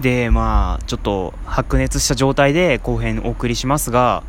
[0.00, 4.22] で、まあ、ちょっと白熱した状態で後編お送りしますが、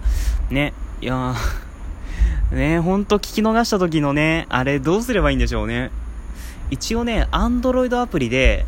[0.50, 5.92] ね、いやー、 ね、ほんと聞き逃した時のね、あれどうすればいいんでしょうね。
[6.72, 8.66] 一応ね、アンドロイドアプリで、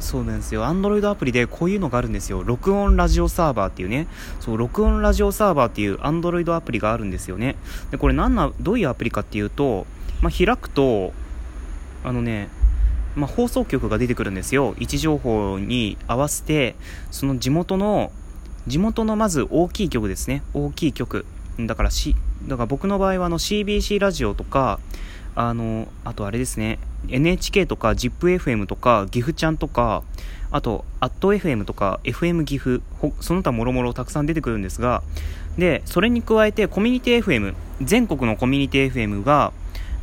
[0.00, 0.64] そうなんですよ。
[0.64, 2.42] アンドロイドアプリでこういうのがあるんですよ。
[2.44, 4.06] 録音ラジオサーバーっていうね。
[4.40, 7.56] そう、録音ラジオサーバーっていうアンドロイドアプリがあるんですよね。
[7.90, 9.86] で、これ何な、どういうアプリかっていうと、
[10.22, 11.12] まあ、開くと、
[12.04, 12.48] あのね、
[13.16, 14.74] まあ、放送局が出てくるんですよ。
[14.78, 16.76] 位置情報に合わせて、
[17.10, 18.12] その地元の、
[18.66, 20.42] 地元のまず大きい曲ですね。
[20.54, 21.24] 大きい曲。
[21.58, 22.14] だからし、
[22.46, 24.78] だから僕の場合はあの CBC ラジオとか、
[25.34, 30.02] あの、あとあれですね、NHK とか ZIPFM とか岐阜ちゃんとか、
[30.50, 32.82] あと、アット FM とか FM 岐阜、
[33.20, 35.02] その他もろもろたくさん出てくるんですが、
[35.58, 39.52] で、それに加えてコミュニティ FM、全国のコミュニティ FM が、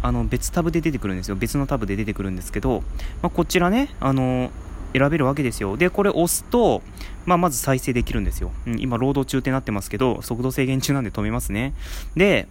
[0.05, 1.35] あの別タブで出てくるんですよ。
[1.35, 2.83] 別のタブで出てくるんですけど、
[3.23, 4.51] まあ、こちらねあの
[4.93, 5.77] 選べるわけですよ。
[5.77, 6.83] でこれ押すと、
[7.25, 11.73] まあ、まず再生できるんですよ、うん、今労働中ってなってますけど速度制限中なんで止めますね。
[12.15, 12.47] で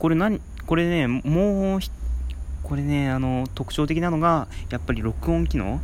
[0.00, 1.80] これ何これねもう
[2.64, 5.80] これねあの特徴的なのがやっぱり録音機能。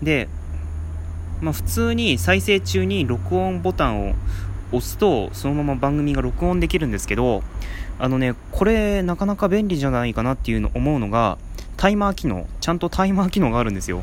[0.00, 0.26] で
[1.42, 4.14] まあ、普通に再生中に録音ボタンを
[4.72, 7.42] 押すとそのまま番組が録音できるんですけど
[8.02, 11.38] あのね、これなかなか便利じゃないかなっていうの思うのが、
[11.76, 14.02] タイマー機能、ちゃんとタイマー機能があるんですよ。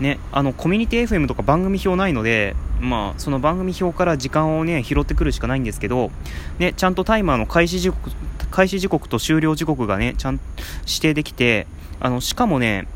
[0.00, 6.10] ね、あの、コミュニティ FM とか番組表ないので、まあ、その番組表から時間をね、拾ってくるしかないんですけど、
[6.58, 8.10] ね、ちゃんとタイマーの開始時刻、
[8.50, 10.40] 開始時刻と終了時刻がね、ちゃん、
[10.86, 11.66] 指定できて、
[12.00, 12.86] あの、しかもね、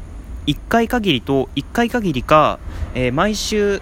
[0.46, 2.58] 1回限りと、1回限りか、
[2.94, 3.80] えー、毎週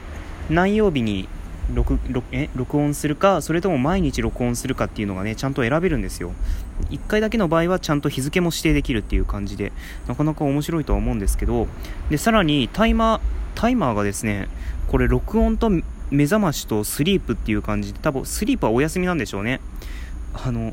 [0.48, 1.28] 何曜日に
[1.74, 6.32] 録録え録音するかそれとも毎日録音するかっていうのがねちゃんと選べるんですよ。
[6.90, 9.72] 1回だけの場合はちゃんと日付も指定できるっていう感じで
[10.08, 11.68] なかなか面白いとは思うんですけど
[12.08, 13.20] でさらにタイマー
[13.54, 14.48] タイマーがですね
[14.88, 15.70] これ録音と
[16.10, 19.60] 目覚ましとスリープっていう感じで多分スリープはお休みなんでしょうね。
[20.32, 20.72] あの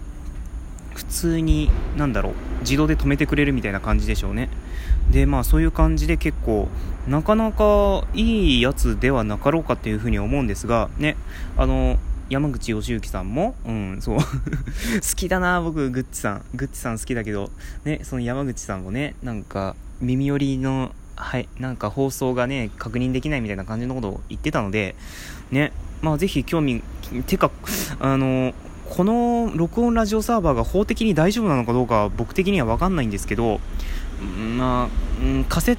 [0.98, 4.50] 普通に何だろう自動で止めてくれるみたいな感じでしょうね
[5.12, 6.68] でまあそういう感じで結構
[7.08, 11.16] なかなかいいやつではなかろうかっていうふうに思うんですがね
[11.56, 11.98] あの
[12.30, 14.24] 山口義行さんも、うん、そう 好
[15.16, 16.42] きだな、僕、グッチさん。
[16.56, 17.50] グッチさん好きだけど、
[17.86, 24.96] ね、その山口さんもね、なんか、耳寄りの、はい、なんか放送がね、確認できないみたいな感じのことを言ってたので、
[25.52, 25.72] ね、
[26.02, 26.84] まあぜひ興味、
[27.28, 27.50] てか、
[28.02, 28.54] あの、
[28.90, 33.60] この録音ラジオサーバーが法的に大丈夫なのかどうか僕的には分かんないんですけど、
[34.58, 35.78] まあ、カセ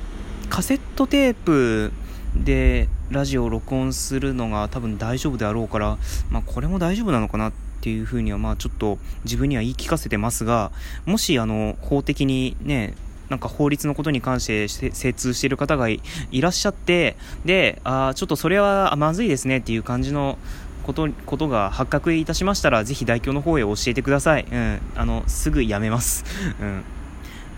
[0.48, 1.92] カセットテープ
[2.36, 5.98] でラジオを録音するのが多分大丈夫であろうから、
[6.30, 10.70] まあ、これも大丈夫なのかなっていうふうにはまあちょっと自分には言い聞かせてますが
[11.06, 12.94] もしあの法的にね
[13.28, 16.00] なんか法律のことに関して精通している方がい
[16.32, 20.38] らっしゃってであちょっとそれはまずいですねっていう感じの
[20.88, 26.24] ことことが発覚いたしましたらぜひ代表の方へ教えてください、うん、あのすぐやめます、
[26.60, 26.82] うん。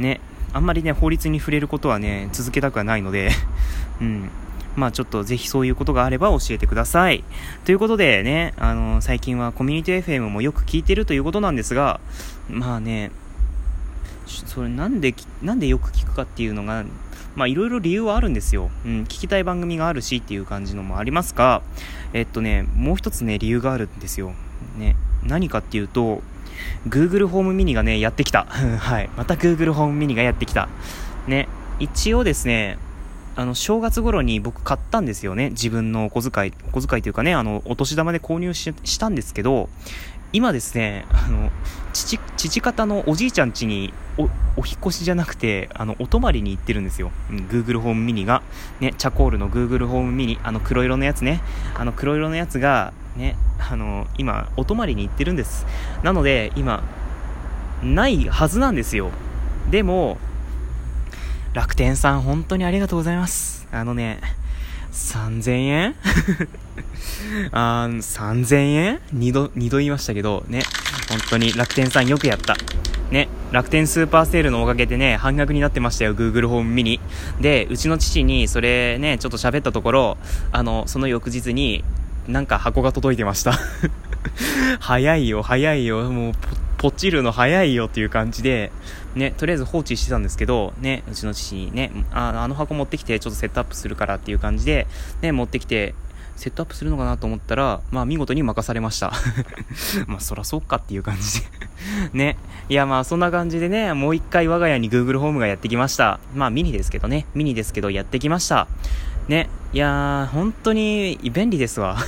[0.00, 0.20] ね、
[0.52, 3.30] あんまりね、法律に触れることはね、続けたくはないので。
[4.02, 4.30] うん。
[4.76, 7.22] まあちょっとぜひそういうことがあれば教えてください。
[7.64, 12.00] ということでね、あの、最近はコミュニティ FM もよく聞いてるということなんですが、
[12.48, 13.10] まあね、
[14.26, 16.84] それなんで、なんでよく聞くかっていうのが、
[17.34, 18.70] まあいろいろ理由はあるんですよ。
[18.84, 21.62] うん、聞きたい番組があるしっていう感じのもありますが、
[22.12, 24.32] えっとね、もう一つね、理由があるんですよ。
[24.76, 26.22] ね、何かっていうと、
[26.88, 28.44] Google ホームミニがね、やってきた。
[28.50, 29.10] はい。
[29.16, 30.68] また Google ホームミニがやってきた。
[31.26, 31.48] ね。
[31.78, 32.78] 一応ですね、
[33.36, 35.50] あの、正月頃に僕買ったんですよね。
[35.50, 39.68] 自分のお小遣い、お小遣いというかね、あの、お年玉で購入ししたんですけど、
[40.32, 41.50] 今ですね、あの、
[41.92, 44.28] 父、父方のおじいちゃん家にお、お
[44.64, 47.10] 引越しじゃなくて、あの、お泊まりに行ってるんですよ。
[47.30, 48.42] うん、Google ホームミニが。
[48.78, 51.40] ね、チャコールの Google ホームミニ、あの黒色のやつね。
[51.74, 55.66] あの黒色のやつが、ね、あの、今、お泊まりに行ってるんです。
[56.04, 56.84] なので、今、
[57.82, 59.10] ないはずなんですよ。
[59.70, 60.18] でも、
[61.52, 63.66] 楽天さん、本当にありがとうございます。
[63.72, 64.20] あのね、
[64.92, 65.96] 3000円？
[67.50, 69.00] あー、3000円？
[69.12, 70.62] 二度、二度言いましたけど、ね、
[71.08, 72.56] 本当に楽天さんよくやった。
[73.10, 77.00] ね、楽天スーパーセールのおかげでね、半額になってましたよ、Google ホームミニ。
[77.40, 80.18] で、うちの父にそれね、ちょっと喋ったところ、
[80.52, 81.82] あの、その翌日に、
[82.28, 83.58] なんか箱が届いてました
[84.78, 86.32] 早いよ、早いよ、もう、
[86.80, 88.72] ポチるの早いよっていう感じで、
[89.14, 94.86] ね、とりあえず放置してたんですけど、ね、うちの父にね、ああの箱持ってきて、ちょっとセットアップするからっていう感じで、
[95.20, 95.94] ね、持ってきて、
[96.36, 99.12] セットアップするのかなと思ったら、まあ見事に任されました。
[100.08, 101.46] まあそらそうかっていう感じで
[102.18, 102.38] ね。
[102.70, 106.18] いやまあそんな感じでね、もう一回我が家に Google ホームがやってきました。
[106.34, 108.68] まあミニですけどね、ミニですけどやってきました。
[109.28, 111.98] ね、いやー、本当に便利ですわ。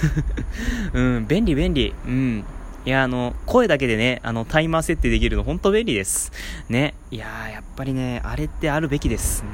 [0.95, 1.95] うん、便利便利。
[2.07, 2.45] うん。
[2.85, 6.33] いや、あの、声だけでね、あの、タイマー設定できるの本当便利です。
[6.69, 6.95] ね。
[7.13, 9.45] いやー、やっぱりね、あれってあるべきです。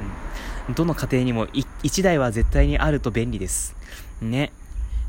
[0.67, 3.75] うん、どの家庭にも1台は絶対にあると便利です。
[4.19, 4.51] ね。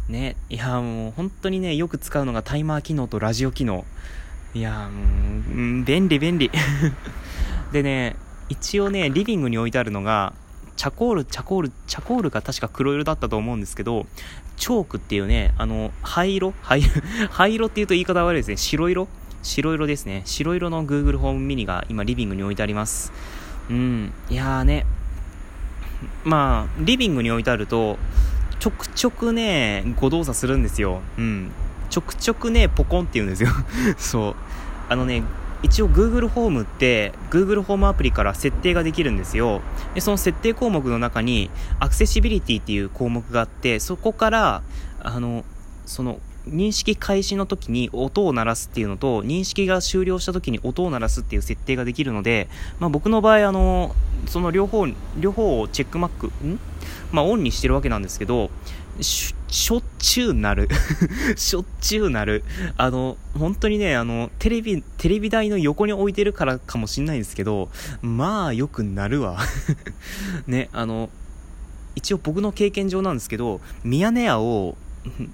[0.07, 0.37] ね。
[0.51, 3.87] いや、もう本当にね、よく使うのがタイマー機能とラジオ機能。
[4.53, 6.51] いやー、うん、便利便利。
[7.73, 8.17] でね、
[8.51, 10.35] 一応ね、リビングに置いてあるのが、
[10.77, 14.07] チャコール、チャコール、チャコールが確か黒色だったと思うんですけど、
[14.57, 16.53] チョークっていうね、あの、灰色？
[16.63, 18.57] 灰色 灰色って言うと言い方悪いですね。
[18.57, 19.09] 白色？
[19.43, 20.23] 白色ですね。
[20.27, 23.13] 白色の Google ホームミニが今リビングに置いてあります。
[23.71, 24.13] うん。
[24.29, 24.85] いやーね。
[26.25, 27.99] まあ、リビングに置いてあると、
[28.59, 31.01] ちょくちょくね、誤動作するんですよ。
[31.17, 31.51] うん。
[31.89, 33.51] ちょくちょくね、ポコンって言うんですよ。
[33.97, 34.35] そう。
[34.89, 35.23] あのね、
[35.63, 39.61] 一応 Google ホームって Google ホームアプリから設定ができるんですよ。
[39.95, 44.63] でその設定項目の中にアクセシビリティっていう項目があってそこから
[45.03, 45.45] あの
[45.87, 46.19] その
[46.49, 52.49] 認識開始の時に音を鳴らすっていうのと認識が終了した時に音を鳴らすっていう設定ができるので、
[52.79, 53.95] まあ、僕の場合あの
[54.27, 54.87] その両方
[55.19, 56.59] 両方をチェックマークん？
[57.13, 58.51] まあ、オンにしてるわけなんですけど
[59.03, 60.69] しょっちゅうなる
[61.37, 62.45] しょっちゅうなる。
[62.77, 67.69] あの、本当にね、あの、テレビ、テレビ台の横に置いてるからかもしんないんですけど、
[68.03, 69.39] まあ、よくなるわ
[70.47, 71.11] ね、あの、
[71.97, 74.77] 一応僕の経験上なんですけど、ミヤネ屋を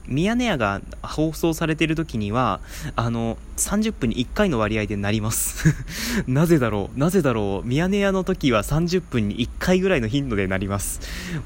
[0.06, 2.60] ミヤネ屋が放送されてる時には、
[2.94, 5.74] あの、30分に1回の割合でなります
[6.28, 6.98] なぜだろう？
[6.98, 7.66] なぜだろう？
[7.66, 11.00] ミヤネ屋の時は30分に1回ぐらいの頻度でなります。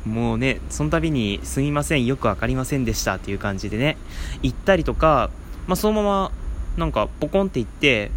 [0.04, 3.96] もうね、その度にすみません、よくわかりませんでしたっていう感じでね、
[4.42, 5.30] 行ったりとか、
[5.66, 6.32] まあ、そのまま、
[6.76, 8.10] なんか、ポコンって行って、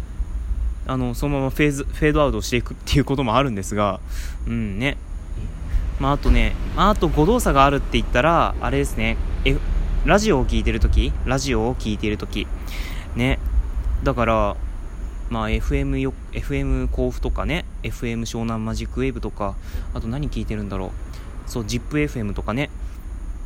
[0.86, 4.00] あの、そのままフェーズ、フェードアウトしていく っていうこともあるんですが、
[4.46, 4.98] うんね。
[5.98, 9.60] まあ、あとね、あと誤動作があるって言ったら、あれですね、F
[10.06, 12.46] ラジオを聴いてるとき、ラジオを聴いてるとき、
[13.16, 13.38] ね。
[14.02, 14.56] だから、
[15.30, 19.54] まあ、FM よ、FM 甲府とかね、FM 湘南マジックウェーブとか、
[19.94, 20.92] あと何聞いてるんだろ
[21.46, 21.50] う。
[21.50, 22.68] そう、ZIPFM とかね。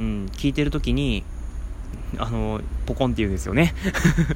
[0.00, 1.22] うん、聞いてるときに、
[2.18, 3.72] あの、ポコンって言うんですよね。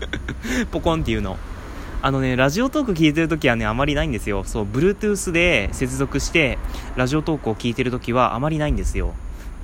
[0.71, 1.39] ポコンっていうの。
[2.03, 4.45] あのね、ラジオトーク聞いてるときはね、あまりないんですよ。
[4.45, 6.59] そう、Bluetooth で接続して、
[6.95, 9.13] ラジオトークを聞いてるときはあまりないんですよ。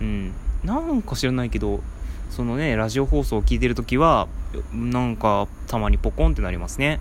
[0.00, 0.32] うん。
[0.64, 1.82] なんか知らないけど、
[2.30, 4.28] そのね、ラジオ放送を聞いてるときは、
[4.72, 7.00] なんか、たまにポコンってなりますね。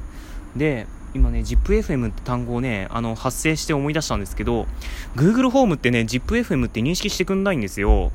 [0.56, 4.68] で、今ね、ZIPFM って単語をね、あの、発生して思い出したんですけど、
[5.15, 8.12] Google ホームってね、ZIPFM って認識してくんないんですよ。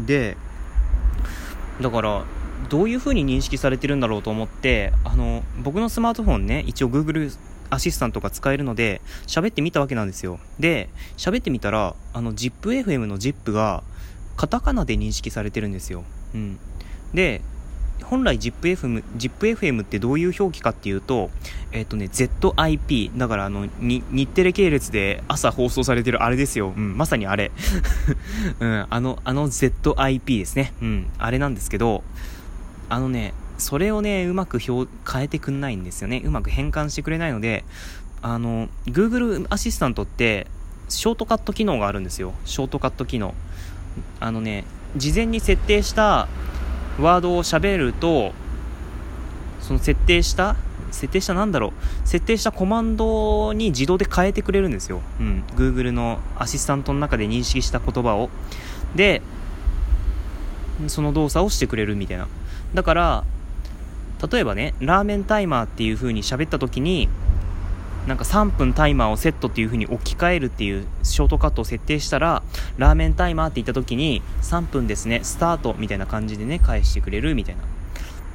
[0.00, 0.36] で、
[1.80, 2.24] だから、
[2.68, 7.36] どういう風に認識されてるんだろうと思って、あの、僕のスマートフォンね、一応 Google
[7.70, 10.38] アシスタントが使えるので、喋ってみたわけなんですよ。
[10.60, 13.82] で、喋ってみたら、あの、ZIPFM の ZIP が、
[14.36, 16.04] カタカナで認識されてるんですよ。
[16.34, 16.58] うん、
[17.14, 17.42] で
[18.12, 21.30] 本来 ZIPFM, ZIPFM ってどういう表記かっていうと、
[21.70, 23.16] えっ、ー、とね、ZIP。
[23.16, 26.74] だからあの、に日テレ系列で朝放送されてるあれですよ。
[26.76, 27.50] うん、まさにあれ。
[28.60, 30.74] うん、あの、あの ZIP ですね。
[30.82, 32.04] うん、あれなんですけど、
[32.90, 36.20] あのね、それをね、うまく表、変えてくんないんですよね。
[36.24, 37.64] うまく変換してくれないので、
[38.20, 40.48] あの、Google アシスタントって、
[40.88, 42.34] ショートカット機能があるんですよ。
[42.44, 43.34] ショートカット機能。
[44.20, 44.64] あのね、
[44.96, 46.28] 事前に設定した
[47.00, 48.32] ワードを喋ると
[49.60, 50.56] その設定した
[50.90, 51.72] 設定したなんだろう
[52.06, 58.28] 設定したコマンドに自動で変えてくれるんですよ、うん、Google のアシスタントの中で認識した言葉を。
[58.94, 59.22] で
[60.88, 62.28] その動作をしてくれるみたいな。
[62.74, 63.24] だから
[64.30, 67.08] 例えばねラーメンタイマーっていう風に喋った時に
[68.06, 72.42] なんか3分タイマーをセットっていう風に置き換えるっていうショートカットを設定したら、
[72.76, 77.62] ラーメンタイマーって言った時に、3分ですね、スタートみたいな感じでね、返してくれるみたいな。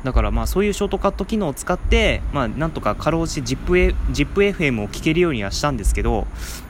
[0.03, 6.27] だからまあそういうショートカット機能を使って、まあなんとかかろうじ ZIP、ZIPFM を聞けるようにはしたんですけど、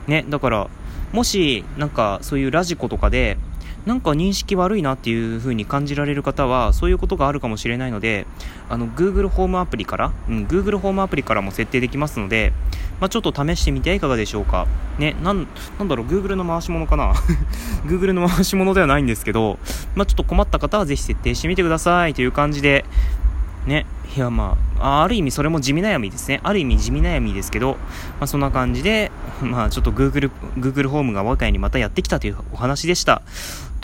[0.08, 0.68] ね、だから、
[1.12, 3.38] もしなんかそういうラジコとかで、
[3.86, 8.26] なんか認識悪いなっていう風に感じられる方は、そういうことがあるかもしれないので、
[8.68, 12.52] あの、Google ホームアプリから、うん、Google ホームアプリからも設定できますので、
[13.00, 14.66] まあ、ちょっと試してみてはいかがでしょうか。
[14.98, 15.46] ね、なん、
[15.78, 17.14] なんだろう、Google の回し物かな
[17.86, 19.58] ?Google の回し物ではないんですけど、
[19.94, 22.84] まあ、ちょっと困った方はぜひ設定してみてくださいという感じで、
[23.66, 23.86] ね、
[24.16, 26.40] いやまあ、ある意味それも地味悩みですね。
[26.42, 27.72] ある意味地味悩みですけど、
[28.18, 29.12] まあそんな感じで、
[29.42, 33.22] まあちょっと Google、Google ホームが我が家にまたやってきたというお話でした。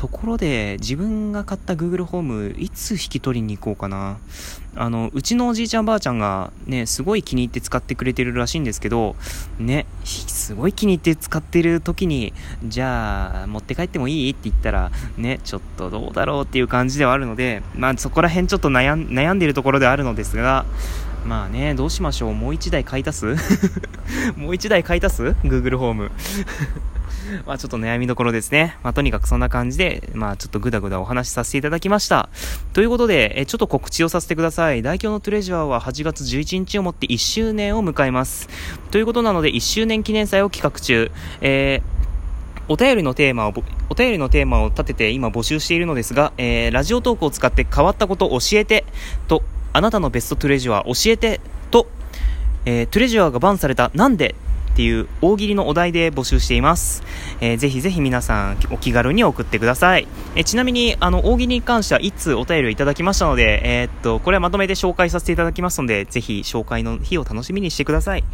[0.04, 4.18] ところで自分が買った Google ホームいつ引き取りに行こうかな
[4.76, 9.16] あのうちのおじいちゃんばあちゃんがねすごい気に入って使ってくれてるらしいんですけど
[9.58, 12.34] ねすごい気に入って使ってる時に
[12.66, 14.32] じゃあ持って帰ってもいい？
[14.32, 20.66] って言ったらねちょっとどうだろうっていう感じではあるのでまあそこら辺ちょっと悩ん悩んでるところではあるのですが
[21.24, 22.34] まあね、どうしましょう？
[22.34, 23.26] もう1台買い足す？
[24.36, 26.10] もう1台買い足す ?Google ホーム
[27.46, 28.76] まあちょっと悩みどころですね。
[28.82, 32.28] まあとにかくそんな感じで、まあちょっとぐだぐだお話しさせていただきました。
[32.72, 34.82] ということで、えちょっと告知をさせてください。
[34.82, 38.48] 大京のトレジャーは8月11日をもって1周年を迎えます。
[38.90, 41.94] ということなので1周年記念祭を企画中、えー
[42.66, 43.54] お便りのテーマを、
[43.90, 48.86] お便りのテーマを立てて今募集しているのですが、えー、ラジオトークを使って変わったことを教えて、
[49.28, 49.42] と、
[49.74, 51.88] あなたのベストトレジュア教えて、と、
[52.64, 54.34] えー、トレジュアがバンされたなんで
[54.74, 57.04] っていう大喜利のお題で募集しています。
[57.40, 60.08] えー、ぜひぜひ皆さんお気軽に送ってください。
[60.34, 68.24] えー、ちなみに、あの、大喜利に関しては1通お便りをいただきましたので、えー、っと、これはまとめて紹介させていただきますので、ぜひ紹介の日を楽しみにしてください。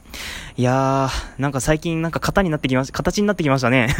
[0.57, 3.95] いやー、なんか最近なんか型になってきまし、形になってきましたね。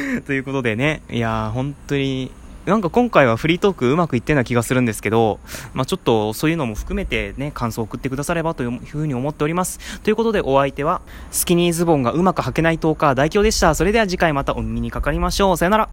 [0.26, 2.30] ということでね、いやー、本当に、
[2.66, 5.40] なんか今回はフリートークうまくいってるような気がするんですけど、
[5.72, 10.00] まあ、ちょっとそういうのも含めてね、感想を送ってくださればというふうに思っております。
[10.02, 13.74] ということでお相手は、スキニーズボンがうまく履けないトーカー代表でした。
[13.74, 15.56] それでは次回またお耳にかかりましょう。
[15.56, 15.88] さよなら。